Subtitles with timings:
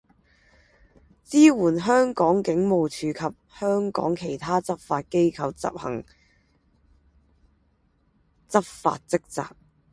[1.23, 6.03] 支援香港警務處及香港其他執法機關執行
[8.49, 9.51] 執法職責